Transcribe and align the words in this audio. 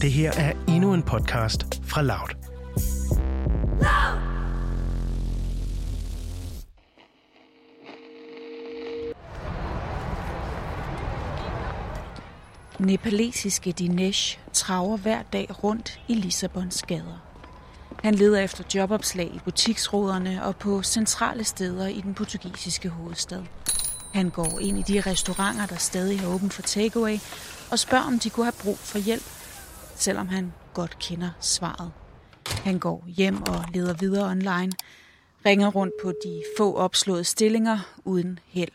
Det 0.00 0.12
her 0.12 0.32
er 0.32 0.52
endnu 0.68 0.94
en 0.94 1.02
podcast 1.02 1.80
fra 1.84 2.02
Loud. 2.02 2.28
Nepalesiske 12.78 13.72
Dinesh 13.72 14.38
traver 14.52 14.96
hver 14.96 15.22
dag 15.22 15.64
rundt 15.64 16.00
i 16.08 16.14
Lissabons 16.14 16.82
gader. 16.82 17.22
Han 18.02 18.14
leder 18.14 18.40
efter 18.40 18.64
jobopslag 18.74 19.26
i 19.26 19.40
butiksroderne 19.44 20.44
og 20.44 20.56
på 20.56 20.82
centrale 20.82 21.44
steder 21.44 21.86
i 21.86 22.00
den 22.00 22.14
portugisiske 22.14 22.88
hovedstad. 22.88 23.42
Han 24.14 24.30
går 24.30 24.58
ind 24.60 24.78
i 24.78 24.92
de 24.92 25.00
restauranter, 25.00 25.66
der 25.66 25.76
stadig 25.76 26.20
har 26.20 26.28
åbent 26.28 26.52
for 26.52 26.62
takeaway, 26.62 27.18
og 27.70 27.78
spørger, 27.78 28.04
om 28.04 28.18
de 28.18 28.30
kunne 28.30 28.46
have 28.46 28.62
brug 28.62 28.78
for 28.78 28.98
hjælp, 28.98 29.39
selvom 30.00 30.28
han 30.28 30.52
godt 30.74 30.98
kender 30.98 31.30
svaret. 31.40 31.92
Han 32.46 32.78
går 32.78 33.04
hjem 33.06 33.42
og 33.42 33.64
leder 33.74 33.94
videre 33.94 34.30
online, 34.30 34.72
ringer 35.46 35.70
rundt 35.70 35.94
på 36.02 36.12
de 36.24 36.42
få 36.58 36.74
opslåede 36.74 37.24
stillinger 37.24 37.78
uden 38.04 38.38
held. 38.46 38.72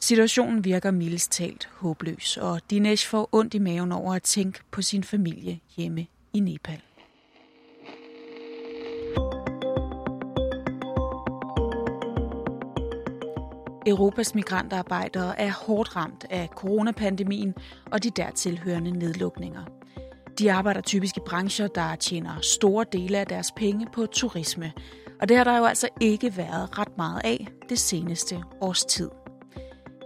Situationen 0.00 0.64
virker 0.64 0.90
mildest 0.90 1.32
talt 1.32 1.68
håbløs, 1.72 2.36
og 2.36 2.60
Dinesh 2.70 3.08
får 3.08 3.28
ondt 3.32 3.54
i 3.54 3.58
maven 3.58 3.92
over 3.92 4.14
at 4.14 4.22
tænke 4.22 4.60
på 4.70 4.82
sin 4.82 5.04
familie 5.04 5.60
hjemme 5.76 6.06
i 6.32 6.40
Nepal. 6.40 6.82
Europas 13.86 14.34
migrantarbejdere 14.34 15.40
er 15.40 15.50
hårdt 15.50 15.96
ramt 15.96 16.26
af 16.30 16.48
coronapandemien 16.48 17.54
og 17.90 18.02
de 18.02 18.10
dertilhørende 18.10 18.90
nedlukninger. 18.90 19.64
De 20.38 20.52
arbejder 20.52 20.80
typisk 20.80 21.16
i 21.16 21.20
brancher, 21.26 21.66
der 21.66 21.96
tjener 21.96 22.40
store 22.42 22.84
dele 22.92 23.18
af 23.18 23.26
deres 23.26 23.52
penge 23.56 23.86
på 23.92 24.06
turisme, 24.06 24.72
og 25.20 25.28
det 25.28 25.36
har 25.36 25.44
der 25.44 25.58
jo 25.58 25.64
altså 25.64 25.88
ikke 26.00 26.36
været 26.36 26.78
ret 26.78 26.96
meget 26.96 27.20
af 27.24 27.48
det 27.68 27.78
seneste 27.78 28.42
års 28.60 28.84
tid. 28.84 29.10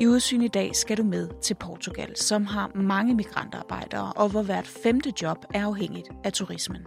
I 0.00 0.06
udsyn 0.06 0.42
i 0.42 0.48
dag 0.48 0.77
skal 0.77 0.97
du 0.97 1.03
med 1.03 1.28
til 1.42 1.55
Portugal, 1.55 2.16
som 2.16 2.47
har 2.47 2.70
mange 2.75 3.14
migrantarbejdere, 3.14 4.12
og 4.12 4.28
hvor 4.28 4.42
hvert 4.42 4.66
femte 4.66 5.12
job 5.22 5.38
er 5.55 5.66
afhængigt 5.66 6.08
af 6.25 6.33
turismen. 6.33 6.83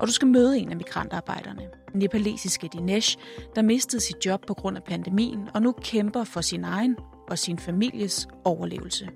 Og 0.00 0.06
du 0.06 0.12
skal 0.12 0.28
møde 0.28 0.58
en 0.58 0.70
af 0.70 0.76
migrantarbejderne, 0.76 1.62
nepalesiske 1.94 2.68
Dinesh, 2.72 3.18
der 3.54 3.62
mistede 3.62 4.02
sit 4.02 4.26
job 4.26 4.46
på 4.46 4.54
grund 4.54 4.76
af 4.76 4.84
pandemien 4.84 5.48
og 5.54 5.62
nu 5.62 5.72
kæmper 5.72 6.24
for 6.24 6.40
sin 6.40 6.64
egen 6.64 6.96
og 7.30 7.38
sin 7.38 7.58
families 7.58 8.28
overlevelse. 8.44 9.08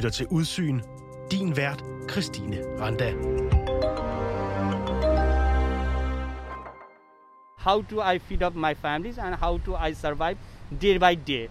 Lytter 0.00 0.10
til 0.10 0.26
Udsyn. 0.30 0.80
Din 1.30 1.56
vært, 1.56 1.84
Christine 2.10 2.58
Randa. 2.80 3.12
how 7.60 7.82
do 7.90 8.00
I 8.14 8.18
feed 8.18 8.42
up 8.42 8.54
my 8.54 8.74
families 8.74 9.18
and 9.18 9.34
how 9.34 9.58
do 9.66 9.76
I 9.88 9.92
survive 9.92 10.38
day 10.80 10.98
by 10.98 11.14
day. 11.26 11.48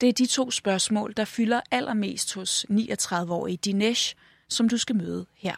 Det 0.00 0.08
er 0.08 0.12
de 0.12 0.26
to 0.26 0.50
spørgsmål, 0.50 1.12
der 1.16 1.24
fylder 1.24 1.60
allermest 1.70 2.34
hos 2.34 2.66
39-årige 2.70 3.56
Dinesh, 3.56 4.14
som 4.48 4.68
du 4.68 4.76
skal 4.76 4.96
møde 4.96 5.26
her. 5.36 5.54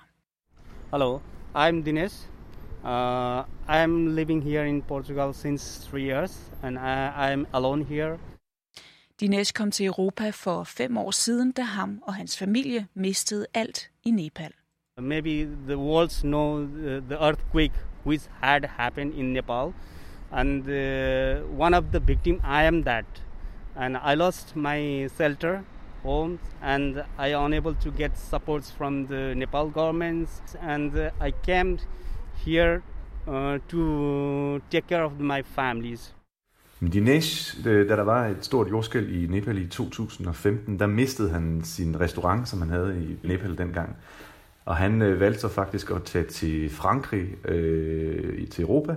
Hello, 0.90 1.20
I'm 1.56 1.84
Dinesh. 1.84 2.16
Uh, 2.84 3.40
I'm 3.68 4.14
living 4.14 4.44
here 4.44 4.68
in 4.68 4.82
Portugal 4.82 5.34
since 5.34 5.88
three 5.90 6.04
years 6.04 6.40
and 6.62 6.78
I, 6.78 7.32
I'm 7.32 7.46
alone 7.52 7.84
here. 7.84 8.18
Dinesh 9.22 9.54
kom 9.54 9.70
til 9.70 9.86
Europa 9.86 10.30
for 10.30 10.64
fem 10.64 10.96
år 10.96 11.10
siden, 11.10 11.52
da 11.52 11.62
ham 11.62 12.02
og 12.02 12.14
hans 12.14 12.38
familie 12.38 12.86
mistede 12.94 13.46
alt 13.54 13.90
i 14.04 14.10
Nepal. 14.10 14.50
Maybe 15.00 15.44
the 15.66 15.78
world 15.78 16.10
know 16.22 16.62
uh, 16.62 17.00
the, 17.08 17.16
earthquake 17.20 17.72
which 18.04 18.22
had 18.40 18.64
happened 18.64 19.14
in 19.14 19.32
Nepal 19.32 19.74
and 20.32 20.62
uh, 20.62 21.60
one 21.60 21.74
of 21.74 21.84
the 21.92 22.00
victim 22.00 22.40
I 22.44 22.64
am 22.64 22.82
that 22.82 23.04
and 23.76 23.96
I 23.96 24.14
lost 24.14 24.56
my 24.56 25.08
shelter 25.18 25.62
home 26.02 26.38
and 26.62 27.04
I 27.18 27.28
unable 27.46 27.74
to 27.74 27.90
get 27.90 28.18
supports 28.18 28.70
from 28.72 29.06
the 29.06 29.34
Nepal 29.36 29.68
governments 29.68 30.42
and 30.60 30.96
uh, 30.96 31.10
I 31.20 31.30
came 31.30 31.78
here 32.44 32.82
uh, 33.28 33.58
to 33.68 34.60
take 34.70 34.88
care 34.88 35.04
of 35.04 35.20
my 35.20 35.42
families. 35.42 36.12
Dinesh, 36.90 37.66
øh, 37.66 37.88
da 37.88 37.96
der 37.96 38.02
var 38.02 38.26
et 38.26 38.36
stort 38.40 38.70
jordskæld 38.70 39.10
i 39.10 39.26
Nepal 39.26 39.58
i 39.58 39.66
2015, 39.66 40.78
der 40.78 40.86
mistede 40.86 41.30
han 41.30 41.60
sin 41.64 42.00
restaurant, 42.00 42.48
som 42.48 42.60
han 42.60 42.70
havde 42.70 43.02
i 43.02 43.26
Nepal 43.28 43.58
dengang. 43.58 43.96
Og 44.64 44.76
han 44.76 45.02
øh, 45.02 45.20
valgte 45.20 45.40
så 45.40 45.48
faktisk 45.48 45.90
at 45.90 46.02
tage 46.02 46.24
til 46.24 46.70
Frankrig, 46.70 47.46
øh, 47.48 48.48
til 48.48 48.62
Europa, 48.62 48.96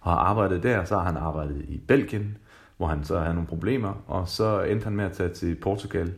og 0.00 0.10
har 0.12 0.18
arbejdet 0.18 0.62
der. 0.62 0.84
Så 0.84 0.94
har 0.94 1.04
han 1.04 1.16
arbejdet 1.16 1.64
i 1.68 1.80
Belgien, 1.88 2.36
hvor 2.76 2.86
han 2.86 3.04
så 3.04 3.18
havde 3.18 3.34
nogle 3.34 3.48
problemer, 3.48 4.02
og 4.06 4.28
så 4.28 4.62
endte 4.62 4.84
han 4.84 4.96
med 4.96 5.04
at 5.04 5.12
tage 5.12 5.28
til 5.28 5.54
Portugal. 5.54 6.12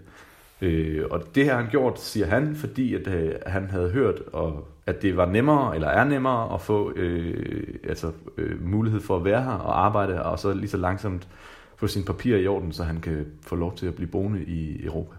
Øh, 0.62 1.04
og 1.10 1.34
det 1.34 1.48
har 1.48 1.56
han 1.56 1.70
gjort, 1.70 2.00
siger 2.00 2.26
han, 2.26 2.56
fordi 2.56 2.94
at, 2.94 3.06
øh, 3.06 3.34
han 3.46 3.70
havde 3.70 3.90
hørt, 3.90 4.20
og, 4.32 4.68
at 4.86 5.02
det 5.02 5.16
var 5.16 5.26
nemmere, 5.26 5.74
eller 5.74 5.88
er 5.88 6.04
nemmere, 6.04 6.54
at 6.54 6.60
få 6.60 6.92
øh, 6.96 7.74
altså, 7.88 8.12
øh, 8.38 8.66
mulighed 8.66 9.00
for 9.00 9.16
at 9.16 9.24
være 9.24 9.42
her 9.42 9.50
og 9.50 9.84
arbejde, 9.84 10.22
og 10.22 10.38
så 10.38 10.54
lige 10.54 10.68
så 10.68 10.76
langsomt 10.76 11.28
få 11.76 11.86
sine 11.86 12.04
papirer 12.04 12.38
i 12.38 12.46
orden, 12.46 12.72
så 12.72 12.84
han 12.84 13.00
kan 13.00 13.26
få 13.40 13.56
lov 13.56 13.76
til 13.76 13.86
at 13.86 13.94
blive 13.94 14.08
boende 14.08 14.44
i 14.44 14.84
Europa. 14.84 15.16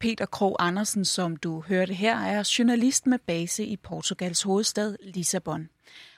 Peter 0.00 0.26
Krog 0.26 0.56
Andersen, 0.58 1.04
som 1.04 1.36
du 1.36 1.64
hørte 1.68 1.94
her, 1.94 2.16
er 2.16 2.54
journalist 2.58 3.06
med 3.06 3.18
base 3.26 3.64
i 3.64 3.76
Portugals 3.76 4.42
hovedstad 4.42 4.96
Lissabon. 5.02 5.68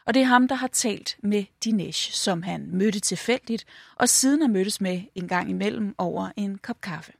Og 0.06 0.14
det 0.14 0.22
er 0.22 0.26
ham, 0.26 0.48
der 0.48 0.54
har 0.54 0.66
talt 0.66 1.16
med 1.22 1.44
Dinesh, 1.64 2.12
som 2.12 2.42
han 2.42 2.68
mødte 2.72 3.00
tilfældigt, 3.00 3.64
og 3.96 4.08
siden 4.08 4.40
har 4.40 4.48
mødtes 4.48 4.80
med 4.80 5.00
en 5.14 5.28
gang 5.28 5.50
imellem 5.50 5.94
over 5.98 6.28
en 6.36 6.58
kop 6.58 6.80
kaffe. 6.80 7.12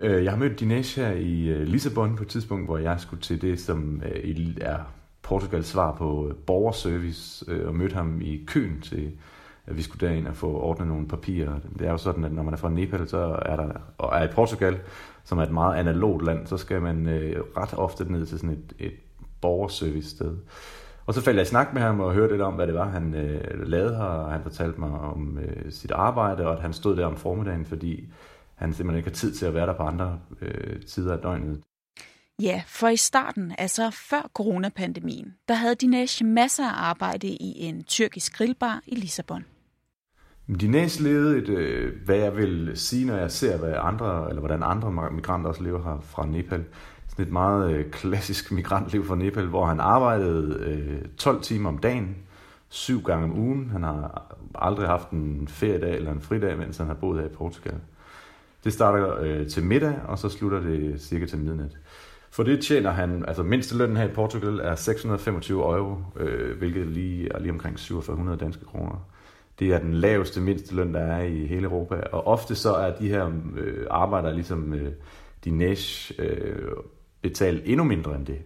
Øh, 0.00 0.24
jeg 0.24 0.32
har 0.32 0.38
mødt 0.38 0.60
Dinesh 0.60 1.00
her 1.00 1.12
i 1.12 1.48
øh, 1.48 1.62
Lissabon 1.62 2.16
på 2.16 2.22
et 2.22 2.28
tidspunkt, 2.28 2.66
hvor 2.66 2.78
jeg 2.78 3.00
skulle 3.00 3.22
til 3.22 3.42
det, 3.42 3.60
som 3.60 4.02
øh, 4.04 4.56
er 4.60 4.78
Portugals 5.22 5.66
svar 5.66 5.94
på 5.94 6.28
øh, 6.28 6.34
borgerservice, 6.34 7.44
øh, 7.48 7.68
og 7.68 7.74
mødte 7.74 7.94
ham 7.94 8.20
i 8.20 8.44
køen 8.46 8.80
til, 8.80 9.12
at 9.66 9.76
vi 9.76 9.82
skulle 9.82 10.08
derind 10.08 10.26
og 10.26 10.36
få 10.36 10.60
ordnet 10.60 10.88
nogle 10.88 11.08
papirer. 11.08 11.58
Det 11.78 11.86
er 11.86 11.90
jo 11.90 11.96
sådan, 11.96 12.24
at 12.24 12.32
når 12.32 12.42
man 12.42 12.54
er 12.54 12.58
fra 12.58 12.70
Nepal, 12.70 13.08
så 13.08 13.38
er 13.46 13.56
der, 13.56 13.72
og 13.98 14.18
er 14.18 14.24
i 14.24 14.32
Portugal, 14.32 14.78
som 15.24 15.38
er 15.38 15.42
et 15.42 15.52
meget 15.52 15.76
analogt 15.76 16.24
land, 16.24 16.46
så 16.46 16.56
skal 16.56 16.82
man 16.82 17.08
øh, 17.08 17.42
ret 17.56 17.74
ofte 17.74 18.12
ned 18.12 18.26
til 18.26 18.38
sådan 18.38 18.56
et, 18.56 18.72
et 18.78 18.94
borgerservice 19.40 20.10
sted. 20.10 20.36
Og 21.06 21.14
så 21.14 21.22
faldt 21.22 21.36
jeg 21.36 21.46
i 21.46 21.48
snak 21.48 21.74
med 21.74 21.82
ham 21.82 22.00
og 22.00 22.12
hørte 22.12 22.32
lidt 22.32 22.42
om, 22.42 22.54
hvad 22.54 22.66
det 22.66 22.74
var, 22.74 22.88
han 22.88 23.14
øh, 23.14 23.68
lavede 23.68 23.96
her, 23.96 24.04
og 24.04 24.32
han 24.32 24.42
fortalte 24.42 24.80
mig 24.80 24.90
om 24.90 25.38
øh, 25.38 25.72
sit 25.72 25.90
arbejde, 25.90 26.46
og 26.46 26.52
at 26.52 26.60
han 26.60 26.72
stod 26.72 26.96
der 26.96 27.06
om 27.06 27.16
formiddagen, 27.16 27.64
fordi 27.64 28.08
han 28.56 28.74
simpelthen 28.74 28.98
ikke 28.98 29.10
har 29.10 29.14
tid 29.14 29.34
til 29.34 29.46
at 29.46 29.54
være 29.54 29.66
der 29.66 29.76
på 29.76 29.82
andre 29.82 30.18
øh, 30.40 30.82
tider 30.82 31.12
af 31.12 31.18
døgnet. 31.18 31.60
Ja, 32.42 32.62
for 32.66 32.88
i 32.88 32.96
starten, 32.96 33.52
altså 33.58 33.90
før 33.90 34.30
coronapandemien, 34.34 35.34
der 35.48 35.54
havde 35.54 35.74
Dinesh 35.74 36.24
masser 36.24 36.64
af 36.64 36.90
arbejde 36.90 37.28
i 37.28 37.54
en 37.58 37.84
tyrkisk 37.84 38.36
grillbar 38.36 38.80
i 38.86 38.94
Lissabon. 38.94 39.44
Dinesh 40.60 41.02
levede 41.02 41.38
et, 41.38 41.48
øh, 41.48 41.92
hvad 42.04 42.16
jeg 42.16 42.36
vil 42.36 42.72
sige, 42.74 43.06
når 43.06 43.16
jeg 43.16 43.30
ser, 43.30 43.58
hvad 43.58 43.74
andre, 43.78 44.28
eller 44.28 44.40
hvordan 44.40 44.62
andre 44.62 45.10
migranter 45.12 45.48
også 45.48 45.62
lever 45.62 45.82
her 45.82 46.00
fra 46.00 46.26
Nepal, 46.26 46.64
sådan 47.08 47.24
et 47.24 47.32
meget 47.32 47.72
øh, 47.72 47.90
klassisk 47.90 48.52
migrantliv 48.58 49.06
fra 49.06 49.16
Nepal, 49.16 49.46
hvor 49.46 49.66
han 49.66 49.80
arbejdede 49.80 50.64
øh, 50.64 51.08
12 51.16 51.42
timer 51.42 51.68
om 51.68 51.78
dagen, 51.78 52.16
syv 52.68 53.02
gange 53.02 53.24
om 53.24 53.38
ugen. 53.38 53.70
Han 53.70 53.82
har 53.82 54.34
aldrig 54.54 54.86
haft 54.88 55.10
en 55.10 55.48
feriedag 55.48 55.96
eller 55.96 56.12
en 56.12 56.20
fridag, 56.20 56.58
mens 56.58 56.78
han 56.78 56.86
har 56.86 56.94
boet 56.94 57.20
her 57.20 57.26
i 57.26 57.34
Portugal. 57.34 57.80
Det 58.66 58.74
starter 58.74 59.20
øh, 59.20 59.46
til 59.46 59.62
middag, 59.62 59.94
og 60.08 60.18
så 60.18 60.28
slutter 60.28 60.60
det 60.60 61.00
cirka 61.00 61.26
til 61.26 61.38
midnat. 61.38 61.78
For 62.30 62.42
det 62.42 62.60
tjener 62.60 62.90
han, 62.90 63.24
altså 63.28 63.42
mindstelønnen 63.42 63.96
her 63.96 64.04
i 64.04 64.12
Portugal 64.12 64.60
er 64.62 64.74
625 64.74 65.76
euro, 65.76 65.96
øh, 66.16 66.58
hvilket 66.58 66.86
lige 66.86 67.28
er 67.34 67.40
lige 67.40 67.52
omkring 67.52 67.78
4700 67.78 68.38
danske 68.38 68.64
kroner. 68.64 69.06
Det 69.58 69.72
er 69.72 69.78
den 69.78 69.94
laveste 69.94 70.40
mindsteløn, 70.40 70.94
der 70.94 71.00
er 71.00 71.22
i 71.22 71.46
hele 71.46 71.64
Europa, 71.64 71.94
og 72.12 72.26
ofte 72.26 72.54
så 72.54 72.74
er 72.74 72.96
de 72.96 73.08
her 73.08 73.30
øh, 73.56 73.86
arbejdere 73.90 74.34
ligesom 74.34 74.74
øh, 74.74 74.92
Dinesh 75.44 76.12
øh, 76.18 76.68
betalt 77.22 77.62
endnu 77.64 77.84
mindre 77.84 78.16
end 78.16 78.26
det. 78.26 78.38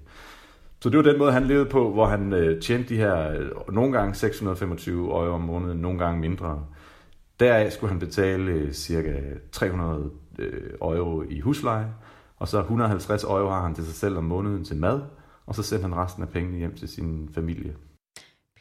Så 0.81 0.91
det 0.91 0.97
var 0.97 1.05
den 1.05 1.19
måde, 1.19 1.33
han 1.33 1.45
levede 1.45 1.67
på, 1.67 1.93
hvor 1.93 2.07
han 2.07 2.33
øh, 2.33 2.61
tjente 2.61 2.89
de 2.89 2.97
her 2.97 3.31
øh, 3.31 3.75
nogle 3.75 3.93
gange 3.93 4.15
625 4.15 5.05
euro 5.05 5.35
om 5.35 5.41
måneden, 5.41 5.79
nogle 5.79 5.99
gange 5.99 6.21
mindre. 6.21 6.65
Deraf 7.41 7.73
skulle 7.73 7.91
han 7.91 7.99
betale 7.99 8.51
øh, 8.51 8.73
cirka 8.73 9.21
300 9.53 10.11
øh, 10.39 10.71
euro 10.81 11.23
i 11.23 11.41
husleje, 11.41 11.87
og 12.37 12.49
så 12.49 12.59
150 12.59 13.25
euro 13.25 13.51
har 13.51 13.63
han 13.63 13.75
til 13.75 13.85
sig 13.85 13.95
selv 13.95 14.17
om 14.17 14.25
måneden 14.25 14.65
til 14.65 14.77
mad, 14.77 15.01
og 15.47 15.55
så 15.55 15.63
sendte 15.63 15.83
han 15.83 15.97
resten 15.97 16.23
af 16.23 16.29
pengene 16.29 16.59
hjem 16.59 16.77
til 16.77 16.89
sin 16.89 17.29
familie. 17.35 17.75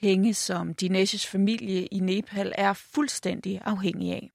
Penge, 0.01 0.33
som 0.33 0.73
Dinesh's 0.81 1.31
familie 1.31 1.85
i 1.85 1.99
Nepal 1.99 2.53
er 2.57 2.73
fuldstændig 2.73 3.61
afhængig 3.65 4.11
af. 4.11 4.31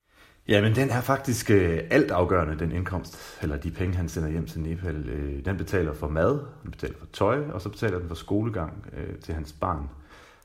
Ja, 0.48 0.60
men 0.60 0.74
den 0.74 0.90
er 0.90 1.00
faktisk 1.00 1.50
øh, 1.50 1.80
alt 1.90 2.10
afgørende, 2.10 2.58
den 2.58 2.72
indkomst, 2.72 3.38
eller 3.42 3.56
de 3.56 3.70
penge, 3.70 3.96
han 3.96 4.08
sender 4.08 4.28
hjem 4.28 4.46
til 4.46 4.60
Nepal. 4.60 5.08
Øh, 5.08 5.44
den 5.44 5.56
betaler 5.56 5.94
for 5.94 6.08
mad, 6.08 6.40
den 6.62 6.70
betaler 6.70 6.94
for 6.98 7.06
tøj, 7.06 7.50
og 7.50 7.60
så 7.60 7.68
betaler 7.68 7.98
den 7.98 8.08
for 8.08 8.14
skolegang 8.14 8.86
øh, 8.92 9.16
til 9.16 9.34
hans 9.34 9.52
barn. 9.52 9.88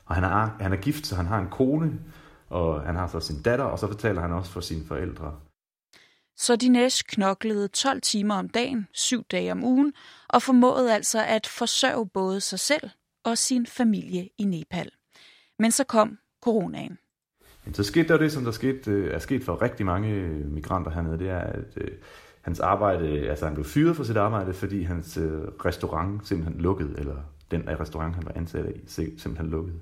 Og 0.06 0.14
han 0.14 0.24
er, 0.24 0.50
han 0.60 0.72
er 0.72 0.76
gift, 0.76 1.06
så 1.06 1.16
han 1.16 1.26
har 1.26 1.38
en 1.38 1.48
kone, 1.50 1.92
og 2.50 2.82
han 2.82 2.96
har 2.96 3.06
så 3.06 3.20
sin 3.20 3.42
datter, 3.42 3.64
og 3.64 3.78
så 3.78 3.86
betaler 3.86 4.20
han 4.20 4.32
også 4.32 4.50
for 4.50 4.60
sine 4.60 4.86
forældre. 4.86 5.36
Så 6.36 6.56
Dinesh 6.56 7.04
knoklede 7.08 7.68
12 7.68 8.00
timer 8.00 8.34
om 8.34 8.48
dagen, 8.48 8.88
syv 8.92 9.24
dage 9.24 9.52
om 9.52 9.64
ugen, 9.64 9.92
og 10.28 10.42
formåede 10.42 10.94
altså 10.94 11.24
at 11.24 11.46
forsørge 11.46 12.08
både 12.08 12.40
sig 12.40 12.58
selv 12.58 12.90
og 13.24 13.38
sin 13.38 13.66
familie 13.66 14.28
i 14.38 14.44
Nepal. 14.44 14.90
Men 15.58 15.70
så 15.70 15.84
kom 15.84 16.18
coronaen. 16.42 16.98
Men 17.64 17.74
så 17.74 17.84
skete 17.84 18.08
der 18.08 18.18
det, 18.18 18.32
som 18.32 18.44
der 18.44 18.50
skete, 18.50 18.90
øh, 18.90 19.14
er 19.14 19.18
sket 19.18 19.44
for 19.44 19.62
rigtig 19.62 19.86
mange 19.86 20.28
migranter 20.28 20.90
hernede, 20.90 21.18
det 21.18 21.28
er, 21.30 21.38
at 21.38 21.76
øh, 21.76 21.88
hans 22.40 22.60
arbejde, 22.60 23.30
altså 23.30 23.44
han 23.44 23.54
blev 23.54 23.64
fyret 23.64 23.96
for 23.96 24.04
sit 24.04 24.16
arbejde, 24.16 24.54
fordi 24.54 24.82
hans 24.82 25.16
øh, 25.16 25.42
restaurant 25.64 26.28
simpelthen 26.28 26.60
lukkede, 26.60 26.94
eller 26.98 27.16
den 27.50 27.80
restaurant, 27.80 28.14
han 28.14 28.24
var 28.24 28.32
ansat 28.34 28.66
i, 28.76 28.80
simpelthen 28.88 29.50
lukkede. 29.50 29.76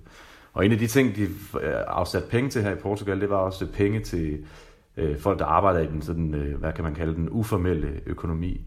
Og 0.58 0.66
en 0.66 0.72
af 0.72 0.78
de 0.78 0.86
ting, 0.86 1.16
de 1.16 1.22
øh, 1.22 1.74
afsatte 1.86 2.28
penge 2.28 2.50
til 2.50 2.62
her 2.62 2.72
i 2.72 2.74
Portugal, 2.74 3.20
det 3.20 3.30
var 3.30 3.36
også 3.36 3.66
penge 3.66 4.00
til 4.00 4.44
øh, 4.96 5.18
folk, 5.18 5.38
der 5.38 5.44
arbejder 5.44 5.80
i 5.80 5.86
den, 5.86 6.02
sådan, 6.02 6.34
øh, 6.34 6.58
hvad 6.58 6.72
kan 6.72 6.84
man 6.84 6.94
kalde 6.94 7.14
den, 7.14 7.28
uformelle 7.30 8.00
økonomi. 8.06 8.60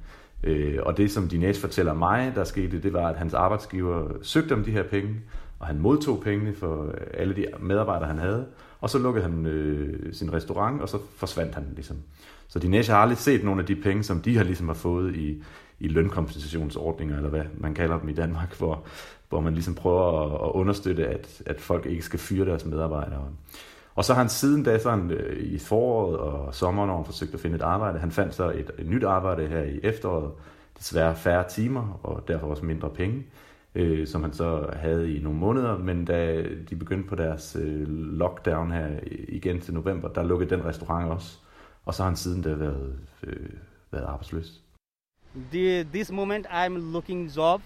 Øh, 0.44 0.80
og 0.84 0.98
det, 0.98 1.12
som 1.12 1.28
Dinesh 1.28 1.62
fortæller 1.62 1.94
mig, 1.94 2.32
der 2.36 2.44
skete, 2.44 2.82
det 2.82 2.94
var, 2.94 3.08
at 3.08 3.16
hans 3.16 3.34
arbejdsgiver 3.34 4.08
søgte 4.22 4.54
om 4.54 4.64
de 4.64 4.72
her 4.72 4.84
penge, 4.84 5.16
og 5.62 5.68
han 5.68 5.80
modtog 5.80 6.22
pengene 6.24 6.56
for 6.56 6.86
øh, 6.86 6.94
alle 7.14 7.36
de 7.36 7.46
medarbejdere, 7.60 8.08
han 8.08 8.18
havde, 8.18 8.46
og 8.82 8.90
så 8.90 9.00
lukkede 9.00 9.24
han 9.24 9.46
øh, 9.46 10.14
sin 10.14 10.34
restaurant, 10.34 10.82
og 10.82 10.90
så 10.90 10.98
forsvandt 11.16 11.56
han 11.56 11.66
ligesom. 11.76 11.98
Så 12.48 12.60
Dinesh 12.60 12.92
har 12.92 12.98
aldrig 12.98 13.18
set 13.18 13.44
nogle 13.44 13.62
af 13.62 13.68
de 13.68 13.76
penge, 13.76 14.04
som 14.04 14.22
de 14.22 14.38
har 14.38 14.44
ligesom 14.44 14.68
har 14.68 14.74
fået 14.74 15.16
i, 15.16 15.44
i 15.80 15.88
lønkompensationsordninger, 15.88 17.18
eller 17.18 17.30
hvad 17.30 17.44
man 17.58 17.74
kalder 17.74 18.00
dem 18.00 18.10
i 18.10 18.14
Danmark, 18.14 18.58
hvor, 18.58 18.84
hvor 19.30 19.40
man 19.40 19.54
ligesom 19.54 19.76
prøver 19.76 20.26
at, 20.26 20.48
at 20.48 20.52
understøtte, 20.52 21.08
at, 21.08 21.42
at 21.46 21.62
folk 21.62 21.86
ikke 21.86 22.02
skal 22.02 22.20
fyre 22.20 22.46
deres 22.46 22.66
medarbejdere. 22.66 23.24
Og 23.96 24.06
så 24.06 24.14
har 24.14 24.22
han 24.22 24.30
siden 24.30 24.64
da 24.64 24.80
sådan, 24.80 25.12
øh, 25.12 25.38
i 25.38 25.58
foråret 25.58 26.18
og 26.18 26.56
sommeren, 26.56 26.88
når 26.88 26.96
han 26.96 27.06
forsøgte 27.06 27.34
at 27.34 27.40
finde 27.40 27.56
et 27.56 27.62
arbejde. 27.62 28.00
Han 28.00 28.12
fandt 28.12 28.36
så 28.36 28.50
et, 28.50 28.72
et 28.80 28.90
nyt 28.90 29.04
arbejde 29.04 29.48
her 29.48 29.64
i 29.64 29.80
efteråret. 29.84 30.32
Desværre 30.78 31.16
færre 31.16 31.50
timer, 31.50 32.00
og 32.04 32.24
derfor 32.28 32.48
også 32.48 32.66
mindre 32.66 32.90
penge, 32.90 33.24
øh, 33.76 34.08
som 34.08 34.24
han 34.24 34.34
så 34.34 34.70
havde 34.74 35.16
i 35.16 35.20
nogle 35.20 35.40
måneder. 35.40 35.78
Men 35.78 36.06
da 36.06 36.44
de 36.70 36.76
begyndte 36.76 37.10
på 37.10 37.16
deres 37.16 37.58
øh, 37.62 37.88
lockdown 38.18 38.72
her 38.72 39.00
igen 39.28 39.62
til 39.62 39.74
november, 39.74 40.08
der 40.08 40.24
lukkede 40.24 40.50
den 40.50 40.66
restaurant 40.66 41.12
også. 41.12 41.38
Og 41.86 41.94
så 41.94 42.04
har 42.04 42.10
han 42.10 42.18
siden 42.18 42.42
da 42.42 42.54
været, 42.54 43.00
øh, 43.24 43.50
været 43.92 44.04
arbejdsløs. 44.04 44.62
The, 45.52 45.84
this 45.84 46.12
moment 46.12 46.46
I'm 46.48 46.78
looking 46.94 47.38
job 47.38 47.62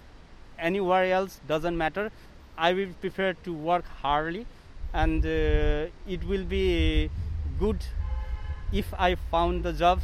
anywhere 0.60 1.22
else 1.22 1.42
doesn't 1.50 1.75
matter. 1.75 2.10
I 2.58 2.74
will 2.74 2.94
prefer 3.01 3.34
to 3.44 3.51
work 3.54 3.86
hardly 3.86 4.46
and 4.94 5.25
uh, 5.25 5.90
it 6.08 6.24
will 6.24 6.46
be 6.46 7.10
good 7.60 7.78
if 8.72 8.94
I 8.94 9.16
found 9.31 9.63
the 9.63 9.74
job. 9.74 10.00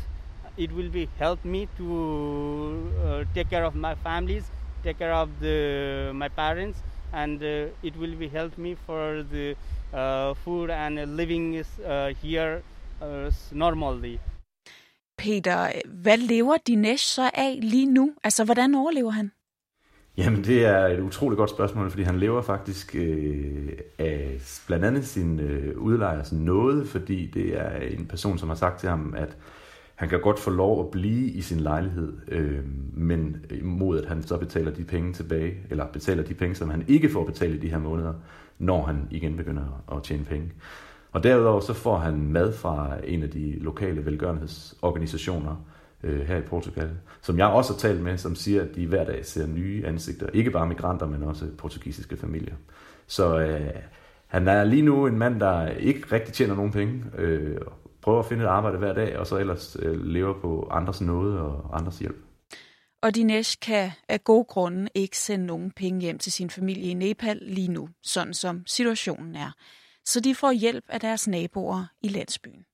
It 0.58 0.72
will 0.72 0.90
be 0.90 1.08
help 1.18 1.46
me 1.46 1.68
to 1.78 2.92
uh, 3.06 3.24
take 3.34 3.50
care 3.50 3.64
of 3.64 3.76
my 3.76 3.96
families, 3.96 4.44
take 4.84 4.98
care 4.98 5.14
of 5.14 5.30
the 5.42 6.12
my 6.14 6.30
parents, 6.30 6.80
and 7.14 7.42
uh, 7.42 7.88
it 7.88 7.96
will 8.00 8.16
be 8.16 8.28
help 8.28 8.58
me 8.58 8.76
for 8.86 9.24
the 9.34 9.56
uh, 9.94 10.34
food 10.44 10.70
and 10.70 11.18
living 11.18 11.60
uh, 11.60 12.14
here 12.24 12.62
uh, 13.02 13.32
normally. 13.52 14.20
Peter, 15.18 15.72
hvad 15.86 16.18
lever 16.18 16.58
Dinesh 16.68 17.06
så 17.06 17.30
af 17.34 17.60
lige 17.62 17.86
nu? 17.86 18.14
Altså, 18.24 18.46
hvordan 18.46 18.76
overlever 18.76 19.12
han? 19.12 19.32
Jamen, 20.18 20.44
det 20.44 20.66
er 20.66 20.88
et 20.88 21.00
utroligt 21.00 21.38
godt 21.38 21.50
spørgsmål, 21.50 21.90
fordi 21.90 22.04
han 22.04 22.20
lever 22.20 22.42
faktisk 22.42 22.96
øh, 22.96 23.70
af 24.00 24.42
blandt 24.68 24.86
andet 24.86 25.08
sin 25.08 25.40
øh, 25.40 25.78
udlejers 25.78 26.32
nåde, 26.32 26.86
fordi 26.86 27.32
det 27.34 27.60
er 27.60 27.76
en 27.78 28.06
person, 28.06 28.38
som 28.38 28.50
har 28.50 28.56
sagt 28.56 28.80
til 28.80 28.90
ham, 28.90 29.14
at 29.18 29.38
han 30.02 30.10
kan 30.10 30.22
godt 30.22 30.40
få 30.40 30.50
lov 30.50 30.80
at 30.80 30.92
blive 30.92 31.28
i 31.28 31.42
sin 31.42 31.60
lejlighed, 31.60 32.14
øh, 32.28 32.60
men 32.94 33.46
mod 33.64 34.02
at 34.02 34.06
han 34.06 34.24
så 34.24 34.38
betaler 34.38 34.72
de 34.72 34.84
penge 34.84 35.14
tilbage, 35.14 35.58
eller 35.70 35.86
betaler 35.86 36.24
de 36.24 36.34
penge, 36.34 36.56
som 36.56 36.70
han 36.70 36.86
ikke 36.88 37.10
får 37.10 37.26
betalt 37.26 37.56
i 37.56 37.58
de 37.58 37.70
her 37.70 37.80
måneder, 37.80 38.14
når 38.60 38.86
han 38.86 39.08
igen 39.12 39.38
begynder 39.38 39.84
at 39.92 40.04
tjene 40.04 40.24
penge. 40.24 40.52
Og 41.12 41.24
derudover 41.24 41.60
så 41.60 41.74
får 41.74 41.98
han 41.98 42.32
mad 42.32 42.54
fra 42.54 42.96
en 43.04 43.24
af 43.24 43.30
de 43.30 43.60
lokale 43.60 44.06
velgørenhedsorganisationer, 44.06 45.66
øh, 46.04 46.22
her 46.22 46.38
i 46.38 46.42
Portugal, 46.42 46.90
som 47.22 47.38
jeg 47.38 47.48
også 47.48 47.74
har 47.74 47.80
talt 47.80 48.02
med, 48.02 48.18
som 48.18 48.36
siger, 48.36 48.62
at 48.62 48.76
de 48.76 48.88
hver 48.88 49.06
dag 49.06 49.26
ser 49.26 49.48
nye 49.48 49.84
ansigter. 49.86 50.28
Ikke 50.34 50.52
bare 50.52 50.68
migranter, 50.68 51.08
men 51.08 51.24
også 51.24 51.46
portugisiske 51.58 52.18
familier. 52.18 52.56
Så 53.08 53.40
øh, 53.40 53.70
han 54.28 54.48
er 54.48 54.64
lige 54.64 54.82
nu 54.82 55.08
en 55.08 55.18
mand, 55.18 55.40
der 55.40 55.68
ikke 55.68 56.04
rigtig 56.12 56.34
tjener 56.34 56.56
nogen 56.56 56.72
penge, 56.72 57.04
øh, 57.18 57.58
prøver 58.02 58.20
at 58.20 58.26
finde 58.26 58.44
et 58.44 58.48
arbejde 58.48 58.78
hver 58.78 58.94
dag, 58.94 59.18
og 59.18 59.28
så 59.28 59.38
ellers 59.38 59.78
øh, 59.80 60.06
lever 60.06 60.34
på 60.42 60.68
andres 60.72 61.02
nåde 61.02 61.42
og 61.42 61.78
andres 61.78 62.00
hjælp. 62.00 62.16
Og 63.04 63.16
Dinesh 63.16 63.58
kan 63.62 63.92
af 64.10 64.24
gode 64.24 64.44
grunde 64.44 64.88
ikke 64.96 65.18
sende 65.18 65.46
nogen 65.46 65.72
penge 65.72 66.02
hjem 66.02 66.18
til 66.18 66.32
sin 66.32 66.50
familie 66.50 66.84
i 66.84 66.94
Nepal 66.94 67.40
lige 67.42 67.68
nu, 67.68 67.90
sådan 68.04 68.34
som 68.34 68.64
situationen 68.68 69.36
er. 69.36 69.52
Så 70.06 70.20
de 70.20 70.36
får 70.36 70.52
hjælp 70.52 70.84
af 70.90 71.00
deres 71.00 71.28
naboer 71.28 71.86
i 72.02 72.08
landsbyen. 72.08 72.66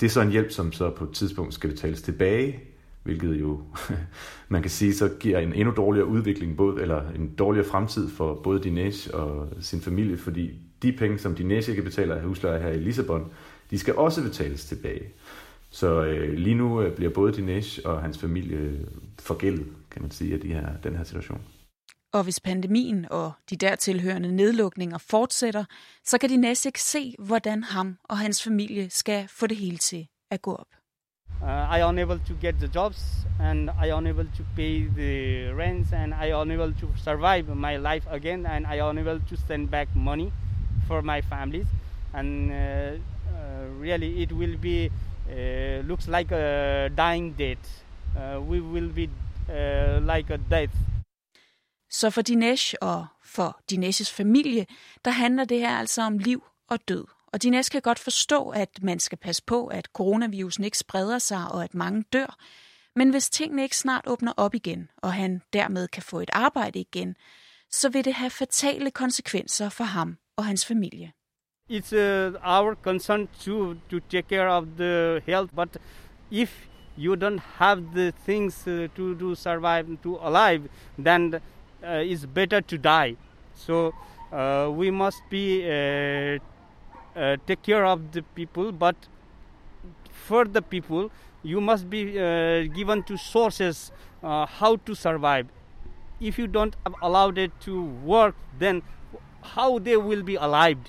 Det 0.00 0.06
er 0.06 0.10
så 0.10 0.20
en 0.20 0.30
hjælp, 0.30 0.50
som 0.50 0.72
så 0.72 0.90
på 0.90 1.04
et 1.04 1.14
tidspunkt 1.14 1.54
skal 1.54 1.70
betales 1.70 2.02
tilbage, 2.02 2.60
hvilket 3.02 3.40
jo, 3.40 3.62
man 4.48 4.62
kan 4.62 4.70
sige, 4.70 4.94
så 4.94 5.08
giver 5.20 5.38
en 5.38 5.54
endnu 5.54 5.74
dårligere 5.76 6.06
udvikling, 6.06 6.56
både, 6.56 6.82
eller 6.82 7.10
en 7.10 7.34
dårligere 7.34 7.66
fremtid 7.66 8.08
for 8.08 8.40
både 8.42 8.62
Dinesh 8.62 9.10
og 9.12 9.48
sin 9.60 9.80
familie, 9.80 10.16
fordi 10.16 10.50
de 10.82 10.92
penge, 10.92 11.18
som 11.18 11.34
Dinesh 11.34 11.70
ikke 11.70 11.82
betaler 11.82 12.14
af 12.14 12.22
husleje 12.22 12.62
her 12.62 12.70
i 12.70 12.78
Lissabon, 12.78 13.32
de 13.70 13.78
skal 13.78 13.96
også 13.96 14.22
betales 14.22 14.64
tilbage. 14.64 15.12
Så 15.70 16.04
øh, 16.04 16.32
lige 16.32 16.54
nu 16.54 16.82
øh, 16.82 16.96
bliver 16.96 17.10
både 17.10 17.32
Dinesh 17.32 17.80
og 17.84 18.02
hans 18.02 18.18
familie 18.18 18.86
forgældet, 19.18 19.66
kan 19.90 20.02
man 20.02 20.10
sige, 20.10 20.34
af 20.34 20.40
de 20.40 20.48
her, 20.54 20.76
den 20.82 20.96
her 20.96 21.04
situation. 21.04 21.40
Og 22.12 22.22
hvis 22.24 22.40
pandemien 22.40 23.06
og 23.10 23.32
de 23.50 23.56
dertilhørende 23.56 24.36
nedlukninger 24.36 24.98
fortsætter, 24.98 25.64
så 26.04 26.18
kan 26.18 26.30
de 26.30 26.36
næste 26.36 26.68
ikke 26.68 26.82
se, 26.82 27.14
hvordan 27.18 27.64
ham 27.64 27.96
og 28.04 28.18
hans 28.18 28.42
familie 28.42 28.90
skal 28.90 29.28
få 29.28 29.46
det 29.46 29.56
hele 29.56 29.76
til 29.76 30.06
at 30.30 30.42
gå 30.42 30.54
op. 30.54 30.66
Uh, 31.42 31.78
I 31.78 31.82
unable 31.82 32.20
to 32.28 32.34
get 32.40 32.54
the 32.54 32.70
jobs 32.74 33.26
and 33.40 33.70
I 33.86 33.92
unable 33.92 34.24
to 34.24 34.42
pay 34.56 34.88
the 34.88 35.54
rents 35.54 35.92
and 35.92 36.14
I 36.26 36.32
unable 36.32 36.74
to 36.80 36.86
survive 36.96 37.54
my 37.54 37.76
life 37.76 38.06
again 38.10 38.46
and 38.46 38.66
I 38.66 38.80
unable 38.80 39.20
to 39.28 39.36
send 39.48 39.68
back 39.68 39.88
money 39.94 40.30
for 40.90 41.00
my 41.02 41.20
families 41.32 41.68
and 42.18 42.50
uh, 42.50 42.56
uh, 42.56 43.64
really 43.84 44.10
it 44.22 44.32
will 44.32 44.56
be 44.68 44.78
uh, 44.86 45.78
looks 45.90 46.06
like 46.08 46.30
a 46.34 46.88
dying 46.88 47.28
date. 47.38 47.66
Uh, 48.16 48.40
we 48.50 48.58
will 48.60 48.90
be 49.00 49.06
uh, 49.48 50.00
like 50.12 50.34
a 50.34 50.38
death 50.50 50.76
så 51.90 52.10
for 52.10 52.22
Dinesh 52.22 52.74
og 52.80 53.06
for 53.24 53.60
Dineshs 53.70 54.10
familie, 54.12 54.66
der 55.04 55.10
handler 55.10 55.44
det 55.44 55.60
her 55.60 55.78
altså 55.78 56.02
om 56.02 56.18
liv 56.18 56.44
og 56.68 56.88
død. 56.88 57.04
Og 57.32 57.42
Dinesh 57.42 57.70
kan 57.70 57.80
godt 57.80 57.98
forstå, 57.98 58.48
at 58.48 58.68
man 58.82 59.00
skal 59.00 59.18
passe 59.18 59.42
på, 59.46 59.66
at 59.66 59.88
coronavirusen 59.94 60.64
ikke 60.64 60.78
spreder 60.78 61.18
sig 61.18 61.52
og 61.52 61.64
at 61.64 61.74
mange 61.74 62.04
dør. 62.12 62.36
Men 62.96 63.10
hvis 63.10 63.30
tingene 63.30 63.62
ikke 63.62 63.76
snart 63.76 64.06
åbner 64.06 64.32
op 64.36 64.54
igen, 64.54 64.90
og 64.96 65.12
han 65.12 65.42
dermed 65.52 65.88
kan 65.88 66.02
få 66.02 66.20
et 66.20 66.30
arbejde 66.32 66.80
igen, 66.80 67.16
så 67.70 67.88
vil 67.88 68.04
det 68.04 68.14
have 68.14 68.30
fatale 68.30 68.90
konsekvenser 68.90 69.68
for 69.68 69.84
ham 69.84 70.16
og 70.40 70.46
hans 70.48 70.66
familie. 70.66 71.12
It's 71.68 71.92
uh, 71.92 72.34
our 72.42 72.74
concern 72.74 73.28
to 73.44 73.76
to 73.90 74.00
take 74.12 74.26
care 74.28 74.48
of 74.48 74.64
the 74.76 75.22
health, 75.26 75.50
but 75.54 75.76
if 76.42 76.50
you 76.96 77.16
don't 77.16 77.42
have 77.58 77.82
the 77.94 78.12
things 78.26 78.56
uh, 78.66 78.88
to 78.96 79.14
to 79.20 79.34
survive 79.34 79.86
to 80.02 80.16
alive, 80.30 80.62
then 81.08 81.34
uh, 81.34 82.10
it's 82.12 82.26
better 82.38 82.60
to 82.72 82.76
die. 82.76 83.16
So 83.54 83.94
uh, 84.32 84.70
we 84.80 84.90
must 84.90 85.22
be 85.30 85.46
uh, 85.62 86.38
uh, 87.16 87.36
take 87.46 87.62
care 87.62 87.84
of 87.84 88.10
the 88.12 88.22
people, 88.34 88.72
but 88.72 88.96
for 90.26 90.44
the 90.44 90.62
people, 90.62 91.10
you 91.42 91.60
must 91.60 91.88
be 91.88 92.02
given 92.74 93.02
to 93.04 93.16
sources 93.16 93.92
how 94.22 94.76
to 94.86 94.94
survive. 94.94 95.46
If 96.20 96.38
you 96.38 96.46
don't 96.46 96.76
allow 97.02 97.28
it 97.30 97.52
to 97.60 97.82
work, 98.04 98.34
then 98.58 98.82
how 99.42 99.78
they 99.78 99.96
will 99.96 100.24
be 100.24 100.36
alive. 100.40 100.80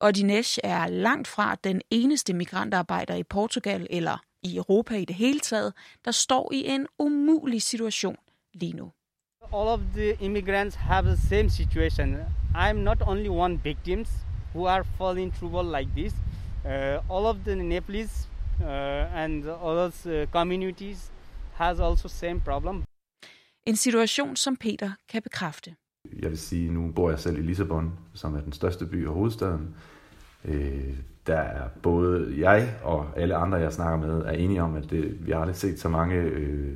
Og 0.00 0.14
Dinesh 0.14 0.58
er 0.64 0.86
langt 0.86 1.28
fra 1.28 1.54
den 1.64 1.82
eneste 1.90 2.34
migrantarbejder 2.34 3.14
i 3.14 3.22
Portugal 3.22 3.86
eller 3.90 4.18
i 4.42 4.56
Europa 4.56 4.94
i 4.94 5.04
det 5.04 5.16
hele 5.16 5.40
taget, 5.40 5.72
der 6.04 6.10
står 6.10 6.52
i 6.52 6.66
en 6.66 6.86
umulig 6.98 7.62
situation 7.62 8.16
lige 8.54 8.72
nu. 8.72 8.92
All 9.52 9.68
of 9.68 9.80
the 9.94 10.16
immigrants 10.20 10.76
have 10.76 11.06
the 11.06 11.16
same 11.28 11.50
situation. 11.50 12.16
I'm 12.54 12.72
not 12.72 13.02
only 13.02 13.28
one 13.28 13.60
victims 13.64 14.08
who 14.54 14.66
are 14.66 14.84
falling 14.98 15.34
trouble 15.38 15.78
like 15.78 15.90
this. 15.96 16.12
Uh, 16.64 17.16
all 17.16 17.26
of 17.26 17.36
the 17.44 17.54
Nepalese 17.54 18.28
uh, 18.60 18.66
and 19.22 19.44
others 19.44 20.06
uh, 20.06 20.26
communities 20.32 21.12
has 21.52 21.80
also 21.80 22.08
same 22.08 22.40
problem. 22.40 22.84
En 23.66 23.76
situation, 23.76 24.36
som 24.36 24.56
Peter 24.56 24.90
kan 25.08 25.22
bekræfte. 25.22 25.74
Jeg 26.22 26.30
vil 26.30 26.38
sige, 26.38 26.72
nu 26.72 26.92
bor 26.96 27.10
jeg 27.10 27.18
selv 27.18 27.38
i 27.38 27.42
Lissabon, 27.42 27.92
som 28.14 28.34
er 28.34 28.40
den 28.40 28.52
største 28.52 28.86
by 28.86 29.06
og 29.06 29.14
hovedstaden. 29.14 29.74
Øh, 30.44 30.94
der 31.26 31.38
er 31.38 31.68
både 31.82 32.34
jeg 32.38 32.74
og 32.82 33.06
alle 33.16 33.34
andre, 33.36 33.58
jeg 33.58 33.72
snakker 33.72 34.06
med, 34.06 34.22
er 34.24 34.30
enige 34.30 34.62
om, 34.62 34.74
at 34.74 34.90
det, 34.90 35.26
vi 35.26 35.32
har 35.32 35.40
aldrig 35.40 35.56
set 35.56 35.80
så 35.80 35.88
mange 35.88 36.16
øh, 36.16 36.74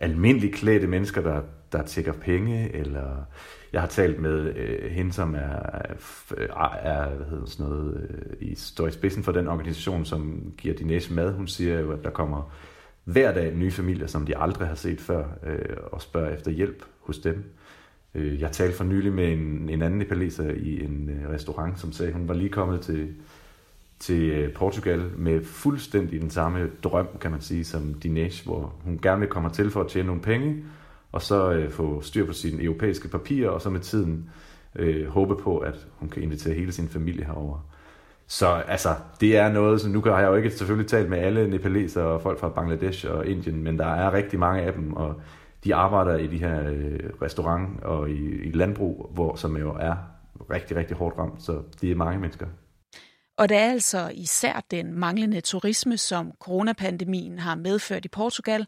almindeligt 0.00 0.54
klædte 0.54 0.86
mennesker, 0.86 1.22
der, 1.22 1.42
der 1.72 1.82
tækker 1.82 2.12
penge, 2.12 2.76
eller 2.76 3.26
jeg 3.72 3.80
har 3.80 3.88
talt 3.88 4.20
med 4.20 4.56
øh, 4.56 4.90
hende, 4.90 5.12
som 5.12 5.34
er, 5.34 5.38
er, 5.38 6.68
er 6.70 7.08
hvad 7.08 7.26
hedder 7.26 7.46
sådan 7.46 7.66
noget, 7.66 8.08
øh, 8.10 8.48
i, 8.48 8.54
står 8.54 8.86
i 8.86 8.90
spidsen 8.90 9.22
for 9.22 9.32
den 9.32 9.48
organisation, 9.48 10.04
som 10.04 10.52
giver 10.58 10.74
Dinesh 10.74 11.12
mad. 11.12 11.32
Hun 11.32 11.46
siger 11.46 11.80
jo, 11.80 11.92
at 11.92 12.04
der 12.04 12.10
kommer 12.10 12.52
hver 13.04 13.34
dag 13.34 13.54
nye 13.54 13.70
familier, 13.70 14.06
som 14.06 14.26
de 14.26 14.36
aldrig 14.36 14.68
har 14.68 14.74
set 14.74 15.00
før, 15.00 15.24
øh, 15.46 15.76
og 15.92 16.02
spørger 16.02 16.34
efter 16.34 16.50
hjælp 16.50 16.84
hos 17.00 17.18
dem. 17.18 17.44
Øh, 18.14 18.40
jeg 18.40 18.52
talte 18.52 18.76
for 18.76 18.84
nylig 18.84 19.12
med 19.12 19.32
en, 19.32 19.68
en 19.68 19.82
anden 19.82 19.98
nepaleser 19.98 20.50
i 20.50 20.84
en 20.84 21.10
øh, 21.10 21.30
restaurant, 21.30 21.80
som 21.80 21.92
sagde, 21.92 22.08
at 22.12 22.18
hun 22.18 22.28
var 22.28 22.34
lige 22.34 22.48
kommet 22.48 22.80
til, 22.80 23.14
til 23.98 24.22
øh, 24.22 24.52
Portugal 24.52 25.02
med 25.16 25.44
fuldstændig 25.44 26.20
den 26.20 26.30
samme 26.30 26.70
drøm, 26.82 27.08
kan 27.20 27.30
man 27.30 27.40
sige, 27.40 27.64
som 27.64 27.94
Dinesh, 27.94 28.44
hvor 28.44 28.74
hun 28.84 28.98
gerne 29.02 29.20
vil 29.20 29.28
komme 29.28 29.50
til 29.50 29.70
for 29.70 29.80
at 29.80 29.88
tjene 29.88 30.06
nogle 30.06 30.22
penge, 30.22 30.64
og 31.12 31.22
så 31.22 31.52
øh, 31.52 31.70
få 31.70 32.02
styr 32.02 32.26
på 32.26 32.32
sine 32.32 32.62
europæiske 32.62 33.08
papirer, 33.08 33.50
og 33.50 33.62
så 33.62 33.70
med 33.70 33.80
tiden 33.80 34.30
øh, 34.76 35.06
håbe 35.06 35.36
på, 35.36 35.58
at 35.58 35.86
hun 35.98 36.08
kan 36.08 36.22
invitere 36.22 36.54
hele 36.54 36.72
sin 36.72 36.88
familie 36.88 37.24
herover. 37.24 37.58
Så 38.26 38.46
altså, 38.46 38.88
det 39.20 39.36
er 39.36 39.52
noget, 39.52 39.80
som 39.80 39.90
nu 39.90 40.00
har 40.00 40.20
jeg 40.20 40.28
jo 40.28 40.34
ikke 40.34 40.50
selvfølgelig 40.50 40.90
talt 40.90 41.10
med 41.10 41.18
alle 41.18 41.50
nepalesere 41.50 42.04
og 42.04 42.22
folk 42.22 42.40
fra 42.40 42.48
Bangladesh 42.48 43.06
og 43.10 43.26
Indien, 43.26 43.62
men 43.62 43.78
der 43.78 43.86
er 43.86 44.12
rigtig 44.12 44.38
mange 44.38 44.62
af 44.62 44.72
dem, 44.72 44.92
og 44.92 45.20
de 45.64 45.74
arbejder 45.74 46.16
i 46.16 46.26
de 46.26 46.38
her 46.38 46.68
øh, 46.68 47.10
restaurant 47.22 47.82
og 47.82 48.10
i, 48.10 48.42
i 48.42 48.50
landbrug, 48.50 49.10
hvor, 49.14 49.36
som 49.36 49.56
jo 49.56 49.76
er 49.80 49.94
rigtig, 50.50 50.76
rigtig 50.76 50.96
hårdt 50.96 51.18
ramt, 51.18 51.42
så 51.42 51.62
det 51.80 51.90
er 51.90 51.94
mange 51.94 52.20
mennesker. 52.20 52.46
Og 53.36 53.48
det 53.48 53.56
er 53.56 53.70
altså 53.70 54.10
især 54.14 54.64
den 54.70 54.98
manglende 54.98 55.40
turisme, 55.40 55.98
som 55.98 56.32
coronapandemien 56.40 57.38
har 57.38 57.54
medført 57.54 58.04
i 58.04 58.08
Portugal, 58.08 58.66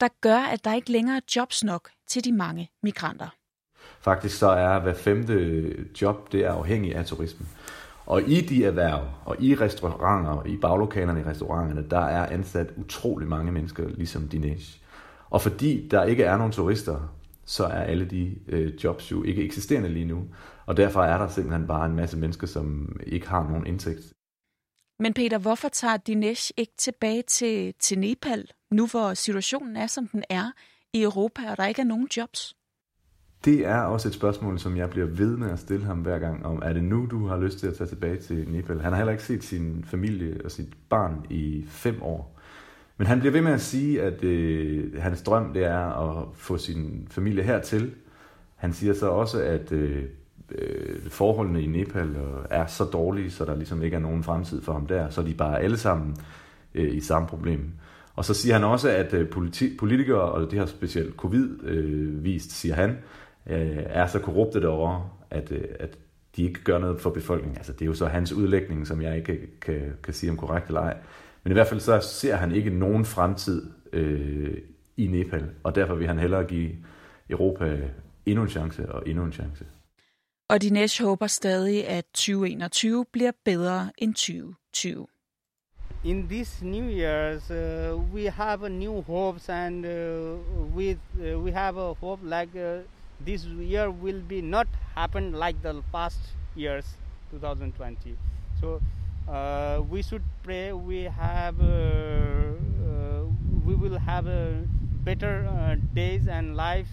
der 0.00 0.08
gør, 0.20 0.38
at 0.38 0.64
der 0.64 0.74
ikke 0.74 0.92
længere 0.92 1.16
er 1.16 1.20
jobs 1.36 1.64
nok 1.64 1.90
til 2.08 2.24
de 2.24 2.32
mange 2.32 2.70
migranter. 2.82 3.28
Faktisk 4.00 4.38
så 4.38 4.48
er 4.48 4.80
hver 4.80 4.94
femte 4.94 5.74
job, 6.02 6.32
det 6.32 6.40
er 6.44 6.52
afhængig 6.52 6.94
af 6.94 7.06
turisme. 7.06 7.46
Og 8.06 8.22
i 8.22 8.40
de 8.40 8.64
erhverv, 8.64 9.00
og 9.24 9.42
i 9.42 9.54
restauranter, 9.54 10.30
og 10.30 10.48
i 10.48 10.56
baglokalerne 10.56 11.20
i 11.20 11.24
restauranterne, 11.24 11.88
der 11.90 12.00
er 12.00 12.26
ansat 12.26 12.72
utrolig 12.76 13.28
mange 13.28 13.52
mennesker, 13.52 13.88
ligesom 13.88 14.28
Dinesh. 14.28 14.78
Og 15.30 15.42
fordi 15.42 15.88
der 15.88 16.04
ikke 16.04 16.24
er 16.24 16.36
nogen 16.36 16.52
turister, 16.52 17.14
så 17.44 17.64
er 17.64 17.82
alle 17.82 18.04
de 18.04 18.34
øh, 18.48 18.84
jobs 18.84 19.10
jo 19.10 19.22
ikke 19.22 19.42
eksisterende 19.42 19.88
lige 19.88 20.04
nu. 20.04 20.24
Og 20.66 20.76
derfor 20.76 21.02
er 21.02 21.18
der 21.18 21.28
simpelthen 21.28 21.66
bare 21.66 21.86
en 21.86 21.96
masse 21.96 22.18
mennesker, 22.18 22.46
som 22.46 22.96
ikke 23.06 23.28
har 23.28 23.48
nogen 23.48 23.66
indtægt. 23.66 24.12
Men 24.98 25.14
Peter, 25.14 25.38
hvorfor 25.38 25.68
tager 25.68 25.96
Dinesh 25.96 26.50
ikke 26.56 26.72
tilbage 26.78 27.22
til, 27.22 27.74
til 27.80 27.98
Nepal, 27.98 28.50
nu 28.70 28.86
hvor 28.86 29.14
situationen 29.14 29.76
er, 29.76 29.86
som 29.86 30.08
den 30.08 30.24
er 30.30 30.50
i 30.92 31.02
Europa, 31.02 31.50
og 31.50 31.56
der 31.56 31.66
ikke 31.66 31.82
er 31.82 31.86
nogen 31.86 32.08
jobs? 32.16 32.54
Det 33.44 33.66
er 33.66 33.80
også 33.80 34.08
et 34.08 34.14
spørgsmål, 34.14 34.58
som 34.58 34.76
jeg 34.76 34.90
bliver 34.90 35.06
ved 35.06 35.36
med 35.36 35.50
at 35.50 35.58
stille 35.58 35.84
ham 35.84 35.98
hver 35.98 36.18
gang, 36.18 36.46
om 36.46 36.62
er 36.64 36.72
det 36.72 36.84
nu, 36.84 37.06
du 37.10 37.26
har 37.26 37.40
lyst 37.40 37.58
til 37.58 37.66
at 37.66 37.74
tage 37.74 37.88
tilbage 37.88 38.16
til 38.16 38.48
Nepal? 38.48 38.80
Han 38.80 38.92
har 38.92 38.96
heller 38.96 39.12
ikke 39.12 39.24
set 39.24 39.44
sin 39.44 39.84
familie 39.84 40.40
og 40.44 40.50
sit 40.50 40.74
barn 40.88 41.26
i 41.30 41.64
fem 41.68 42.02
år. 42.02 42.37
Men 42.98 43.06
han 43.06 43.18
bliver 43.18 43.32
ved 43.32 43.40
med 43.40 43.52
at 43.52 43.60
sige, 43.60 44.02
at 44.02 44.24
øh, 44.24 45.00
hans 45.00 45.22
drøm 45.22 45.52
det 45.52 45.64
er 45.64 46.10
at 46.10 46.26
få 46.34 46.58
sin 46.58 47.08
familie 47.10 47.42
hertil. 47.42 47.94
Han 48.56 48.72
siger 48.72 48.94
så 48.94 49.08
også, 49.08 49.42
at 49.42 49.72
øh, 49.72 50.02
øh 50.50 51.10
forholdene 51.10 51.62
i 51.62 51.66
Nepal 51.66 52.16
er 52.50 52.66
så 52.66 52.84
dårlige, 52.84 53.30
så 53.30 53.44
der 53.44 53.56
ligesom 53.56 53.82
ikke 53.82 53.94
er 53.94 54.00
nogen 54.00 54.22
fremtid 54.22 54.62
for 54.62 54.72
ham 54.72 54.86
der. 54.86 55.10
Så 55.10 55.22
de 55.22 55.34
bare 55.34 55.60
alle 55.60 55.76
sammen 55.76 56.16
øh, 56.74 56.96
i 56.96 57.00
samme 57.00 57.28
problem. 57.28 57.72
Og 58.18 58.24
så 58.24 58.34
siger 58.34 58.54
han 58.54 58.64
også, 58.64 58.88
at 58.90 59.14
øh, 59.14 59.28
politi- 59.30 59.76
politikere, 59.78 60.20
og 60.20 60.50
det 60.50 60.58
her 60.58 60.66
specielt 60.66 61.16
covid 61.16 61.64
øh, 61.64 62.24
vist, 62.24 62.52
siger 62.52 62.74
han, 62.74 62.90
øh, 63.46 63.76
er 63.86 64.06
så 64.06 64.18
korrupte 64.18 64.60
derovre, 64.60 65.08
at, 65.30 65.52
øh, 65.52 65.64
at 65.80 65.98
de 66.36 66.42
ikke 66.42 66.64
gør 66.64 66.78
noget 66.78 67.00
for 67.00 67.10
befolkningen. 67.10 67.56
Altså, 67.56 67.72
det 67.72 67.82
er 67.82 67.86
jo 67.86 67.94
så 67.94 68.06
hans 68.06 68.32
udlægning, 68.32 68.86
som 68.86 69.02
jeg 69.02 69.16
ikke 69.16 69.60
kan, 69.60 69.92
kan 70.02 70.14
sige 70.14 70.30
om 70.30 70.36
korrekt 70.36 70.66
eller 70.66 70.80
ej. 70.80 70.96
Men 71.48 71.52
i 71.52 71.54
hvert 71.54 71.66
fald 71.66 71.80
så 71.80 72.00
ser 72.00 72.36
han 72.36 72.52
ikke 72.52 72.70
nogen 72.70 73.04
fremtid 73.04 73.70
øh, 73.92 74.58
i 74.96 75.06
Nepal, 75.06 75.50
og 75.64 75.74
derfor 75.74 75.94
vil 75.94 76.06
han 76.08 76.18
hellere 76.18 76.44
give 76.44 76.70
Europa 77.30 77.80
endnu 78.26 78.42
en 78.42 78.48
chance 78.48 78.92
og 78.92 79.08
endnu 79.08 79.24
en 79.24 79.32
chance. 79.32 79.64
Og 80.48 80.62
Dinesh 80.62 81.02
håber 81.02 81.26
stadig, 81.26 81.88
at 81.88 82.04
2021 82.04 83.04
bliver 83.12 83.30
bedre 83.44 83.90
end 83.98 84.14
2020. 84.14 85.06
In 86.04 86.28
these 86.28 86.66
new 86.66 86.88
years, 86.88 87.50
uh, 87.50 88.14
we 88.14 88.30
have 88.30 88.68
new 88.68 89.02
hopes, 89.02 89.48
and 89.48 89.86
uh, 89.86 90.76
with 90.76 90.98
uh, 91.20 91.44
we 91.44 91.52
have 91.52 91.78
a 91.78 91.92
hope 91.92 92.22
like 92.24 92.50
uh, 92.54 92.80
this 93.26 93.44
year 93.44 93.90
will 94.02 94.22
be 94.28 94.40
not 94.40 94.66
happen 94.96 95.30
like 95.46 95.58
the 95.62 95.82
past 95.92 96.20
years, 96.56 96.98
2020. 97.30 98.16
So 98.60 98.80
we 99.28 100.02
should 100.02 100.22
pray 100.42 100.72
we 100.72 101.02
have 101.04 101.60
uh, 101.60 101.66
uh, 102.88 103.24
we 103.66 103.74
will 103.74 103.98
have 103.98 104.26
a 104.26 104.66
better 105.04 105.46
uh, 105.46 105.76
days 105.94 106.26
and 106.28 106.56
life 106.56 106.88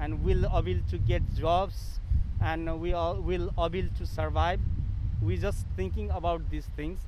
and 0.00 0.24
will 0.24 0.44
able 0.58 0.80
to 0.90 0.98
get 0.98 1.22
jobs 1.38 2.00
and 2.40 2.80
we 2.80 2.92
all 2.92 3.20
will 3.20 3.50
able 3.58 3.88
to 3.98 4.06
survive 4.06 4.60
we 5.22 5.36
just 5.36 5.66
thinking 5.76 6.10
about 6.10 6.40
these 6.50 6.68
things 6.76 6.98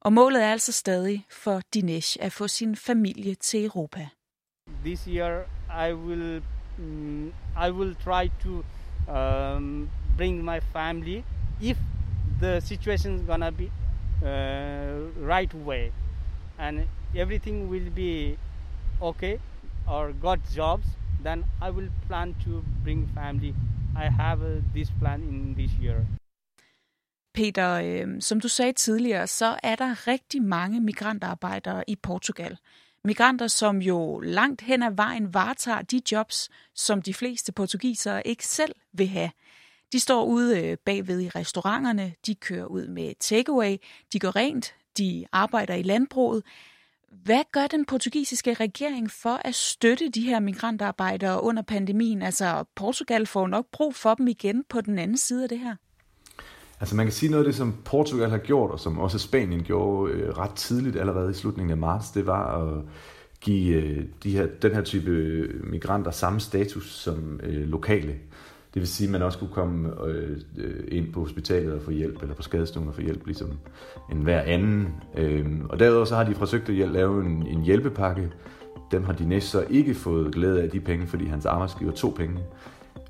Og 0.00 0.12
målet 0.12 0.42
er 0.44 0.50
altså 0.52 0.72
stadig 0.72 1.24
for 1.30 1.60
Dinesh 1.74 2.16
at 2.20 2.32
få 2.32 2.48
sin 2.48 2.76
familie 2.76 3.34
til 3.34 3.64
Europa. 3.64 4.08
this 4.84 5.06
year 5.06 5.44
I 5.70 5.92
will 5.92 6.42
mm, 6.78 7.32
I 7.56 7.70
will 7.70 7.94
try 8.04 8.30
to 8.44 8.64
um, 9.16 9.90
bring 10.16 10.44
my 10.44 10.60
family 10.60 11.24
if 11.62 11.78
the 12.40 12.60
situation 12.60 13.14
is 13.14 13.22
gonna 13.26 13.50
be 13.52 13.64
uh, 13.64 13.87
Uh, 14.22 14.26
right 15.34 15.54
way 15.54 15.92
and 16.58 16.80
everything 17.14 17.70
will 17.70 17.90
be 17.94 18.36
okay 19.00 19.38
or 19.86 20.12
got 20.20 20.38
jobs 20.56 20.86
then 21.22 21.44
I 21.62 21.70
will 21.70 21.90
plan 22.08 22.34
to 22.44 22.64
bring 22.84 23.08
family 23.14 23.54
I 23.96 24.10
have 24.10 24.42
uh, 24.42 24.60
this 24.74 24.90
plan 25.00 25.22
in 25.22 25.54
this 25.54 25.70
year 25.80 26.06
Peter, 27.34 27.80
øh, 27.84 28.22
som 28.22 28.40
du 28.40 28.48
sagde 28.48 28.72
tidligere, 28.72 29.26
så 29.26 29.58
er 29.62 29.76
der 29.76 30.06
rigtig 30.06 30.42
mange 30.42 30.80
migrantarbejdere 30.80 31.84
i 31.88 31.96
Portugal. 31.96 32.56
Migranter, 33.04 33.46
som 33.46 33.82
jo 33.82 34.20
langt 34.20 34.60
hen 34.60 34.82
ad 34.82 34.90
vejen 34.90 35.34
varetager 35.34 35.82
de 35.82 36.00
jobs, 36.12 36.48
som 36.74 37.02
de 37.02 37.14
fleste 37.14 37.52
portugisere 37.52 38.26
ikke 38.26 38.46
selv 38.46 38.74
vil 38.92 39.08
have. 39.08 39.30
De 39.92 40.00
står 40.00 40.24
ude 40.24 40.62
øh, 40.62 40.76
bagved 40.86 41.20
i 41.20 41.28
restauranterne, 41.28 42.14
de 42.26 42.34
kører 42.34 42.64
ud 42.64 42.86
med 42.86 43.12
takeaway, 43.20 43.76
de 44.12 44.18
går 44.18 44.36
rent, 44.36 44.74
de 44.98 45.24
arbejder 45.32 45.74
i 45.74 45.82
landbruget. 45.82 46.42
Hvad 47.24 47.42
gør 47.52 47.66
den 47.66 47.84
portugisiske 47.84 48.54
regering 48.54 49.10
for 49.10 49.40
at 49.44 49.54
støtte 49.54 50.08
de 50.08 50.20
her 50.20 50.40
migrantarbejdere 50.40 51.42
under 51.42 51.62
pandemien? 51.62 52.22
Altså, 52.22 52.64
Portugal 52.76 53.26
får 53.26 53.46
nok 53.46 53.66
brug 53.72 53.94
for 53.94 54.14
dem 54.14 54.28
igen 54.28 54.64
på 54.68 54.80
den 54.80 54.98
anden 54.98 55.16
side 55.16 55.42
af 55.42 55.48
det 55.48 55.58
her. 55.58 55.74
Altså 56.80 56.96
man 56.96 57.06
kan 57.06 57.12
sige 57.12 57.30
noget 57.30 57.44
af 57.44 57.48
det, 57.48 57.54
som 57.54 57.74
Portugal 57.84 58.30
har 58.30 58.38
gjort, 58.38 58.70
og 58.70 58.80
som 58.80 58.98
også 58.98 59.18
Spanien 59.18 59.62
gjorde 59.62 60.12
øh, 60.12 60.38
ret 60.38 60.54
tidligt 60.54 60.96
allerede 60.96 61.30
i 61.30 61.34
slutningen 61.34 61.70
af 61.70 61.76
marts, 61.76 62.10
det 62.10 62.26
var 62.26 62.62
at 62.62 62.84
give 63.40 63.74
øh, 63.74 64.04
de 64.22 64.30
her, 64.30 64.46
den 64.46 64.74
her 64.74 64.82
type 64.82 65.10
øh, 65.10 65.64
migranter 65.64 66.10
samme 66.10 66.40
status 66.40 66.94
som 66.94 67.40
øh, 67.42 67.68
lokale. 67.68 68.14
Det 68.78 68.82
vil 68.82 68.88
sige, 68.88 69.08
at 69.08 69.12
man 69.12 69.22
også 69.22 69.38
kunne 69.38 69.50
komme 69.52 69.90
øh, 70.06 70.36
ind 70.88 71.12
på 71.12 71.20
hospitalet 71.20 71.72
og 71.72 71.82
få 71.82 71.90
hjælp, 71.90 72.22
eller 72.22 72.34
på 72.34 72.42
skadestuen 72.42 72.88
og 72.88 72.94
få 72.94 73.00
hjælp, 73.00 73.26
ligesom 73.26 73.58
en 74.12 74.22
hver 74.22 74.40
anden. 74.40 74.88
Øh, 75.16 75.46
og 75.68 75.78
derudover 75.78 76.04
så 76.04 76.16
har 76.16 76.24
de 76.24 76.34
forsøgt 76.34 76.68
at 76.68 76.90
lave 76.90 77.24
en, 77.26 77.46
en 77.46 77.62
hjælpepakke. 77.62 78.30
Dem 78.90 79.04
har 79.04 79.12
de 79.12 79.40
så 79.40 79.64
ikke 79.70 79.94
fået 79.94 80.34
glæde 80.34 80.62
af 80.62 80.70
de 80.70 80.80
penge, 80.80 81.06
fordi 81.06 81.26
hans 81.26 81.46
arbejdsgiver 81.46 81.92
tog 81.92 82.14
penge. 82.14 82.38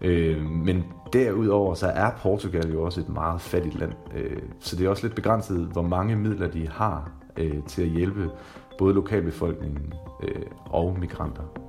Øh, 0.03 0.43
men 0.43 0.85
derudover 1.13 1.75
så 1.75 1.87
er 1.87 2.11
Portugal 2.23 2.73
jo 2.73 2.83
også 2.83 3.01
et 3.01 3.09
meget 3.09 3.41
fattigt 3.41 3.79
land, 3.79 3.93
øh, 4.17 4.39
så 4.61 4.77
det 4.77 4.87
er 4.87 4.91
også 4.91 5.03
lidt 5.03 5.15
begrænset, 5.15 5.69
hvor 5.73 5.83
mange 5.83 6.17
midler 6.17 6.49
de 6.49 6.69
har 6.69 7.11
øh, 7.37 7.63
til 7.67 7.83
at 7.83 7.89
hjælpe 7.89 8.31
både 8.79 8.95
lokalbefolkningen 8.95 9.93
øh, 10.23 10.43
og 10.65 10.97
migranter. 11.01 11.68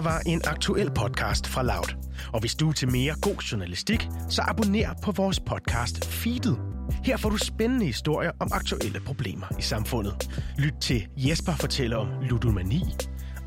Her 0.00 0.04
var 0.04 0.22
en 0.26 0.42
aktuel 0.46 0.90
podcast 0.90 1.46
fra 1.46 1.62
Loud. 1.62 1.96
Og 2.32 2.40
hvis 2.40 2.54
du 2.54 2.68
er 2.68 2.72
til 2.72 2.92
mere 2.92 3.14
god 3.22 3.36
journalistik, 3.36 4.08
så 4.28 4.42
abonner 4.48 4.94
på 5.02 5.12
vores 5.12 5.40
podcast 5.40 6.04
Feedet. 6.04 6.58
Her 7.04 7.16
får 7.16 7.30
du 7.30 7.36
spændende 7.36 7.86
historier 7.86 8.30
om 8.40 8.48
aktuelle 8.52 9.00
problemer 9.00 9.46
i 9.58 9.62
samfundet. 9.62 10.42
Lyt 10.58 10.74
til 10.80 11.06
Jesper 11.16 11.52
fortælle 11.52 11.96
om 11.96 12.08
ludomani, 12.22 12.82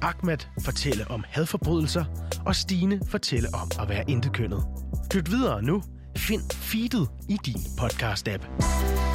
Ahmed 0.01 0.37
fortælle 0.65 1.11
om 1.11 1.23
hadforbrydelser, 1.27 2.05
og 2.45 2.55
Stine 2.55 2.99
fortælle 3.07 3.47
om 3.53 3.71
at 3.81 3.89
være 3.89 4.03
intekønnet. 4.07 4.63
Lyt 5.13 5.31
videre 5.31 5.61
nu. 5.61 5.83
Find 6.17 6.51
Feedet 6.51 7.09
i 7.29 7.37
din 7.45 7.61
podcast-app. 7.79 9.12